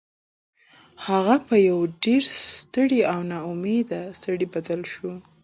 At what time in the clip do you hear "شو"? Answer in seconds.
4.93-5.11